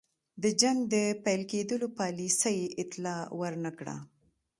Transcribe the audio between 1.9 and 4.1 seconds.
پالیسۍ اطلاع ور نه کړه.